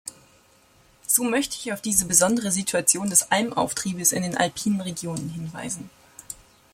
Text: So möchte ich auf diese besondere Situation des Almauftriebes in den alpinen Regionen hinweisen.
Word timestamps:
So 1.05 1.23
möchte 1.23 1.57
ich 1.59 1.71
auf 1.73 1.79
diese 1.79 2.07
besondere 2.07 2.51
Situation 2.51 3.11
des 3.11 3.31
Almauftriebes 3.31 4.13
in 4.13 4.23
den 4.23 4.35
alpinen 4.35 4.81
Regionen 4.81 5.29
hinweisen. 5.29 5.91